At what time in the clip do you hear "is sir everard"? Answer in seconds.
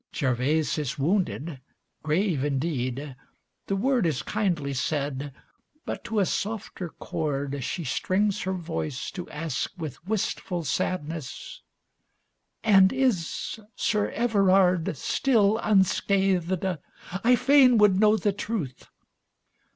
12.93-14.97